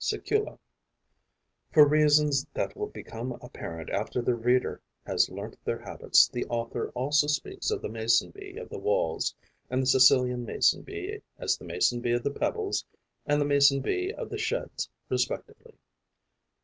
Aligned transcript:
sicula) 0.03 0.57
(For 1.71 1.87
reasons 1.87 2.47
that 2.55 2.75
will 2.75 2.87
become 2.87 3.33
apparent 3.39 3.91
after 3.91 4.19
the 4.19 4.33
reader 4.33 4.81
has 5.05 5.29
learnt 5.29 5.63
their 5.63 5.77
habits, 5.77 6.27
the 6.27 6.43
author 6.45 6.89
also 6.95 7.27
speaks 7.27 7.69
of 7.69 7.83
the 7.83 7.87
Mason 7.87 8.31
bee 8.31 8.57
of 8.57 8.67
the 8.69 8.79
Walls 8.79 9.35
and 9.69 9.79
the 9.79 9.85
Sicilian 9.85 10.43
Mason 10.43 10.81
bee 10.81 11.21
as 11.37 11.55
the 11.55 11.65
Mason 11.65 12.01
bee 12.01 12.13
of 12.13 12.23
the 12.23 12.31
Pebbles 12.31 12.83
and 13.27 13.39
the 13.39 13.45
Mason 13.45 13.79
bee 13.79 14.11
of 14.13 14.31
the 14.31 14.39
Sheds 14.39 14.89
respectively. 15.07 15.77